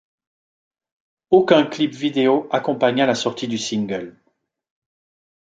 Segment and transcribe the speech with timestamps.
[1.29, 4.17] Aucun clip vidéo accompagna la sortie du single.